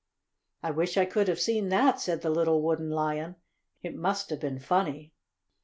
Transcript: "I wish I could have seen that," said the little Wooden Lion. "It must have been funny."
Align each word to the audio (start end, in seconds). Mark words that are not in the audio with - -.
"I 0.63 0.71
wish 0.71 0.97
I 0.97 1.05
could 1.05 1.27
have 1.27 1.39
seen 1.39 1.69
that," 1.69 1.99
said 1.99 2.23
the 2.23 2.31
little 2.31 2.63
Wooden 2.63 2.89
Lion. 2.89 3.35
"It 3.83 3.93
must 3.95 4.31
have 4.31 4.39
been 4.39 4.57
funny." 4.57 5.13